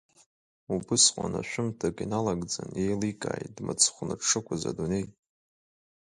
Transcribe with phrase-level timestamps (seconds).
[0.73, 5.05] Убысҟан ашәымҭак иналагӡан, еиликааит дмыцхәны дшықәыз адунеи.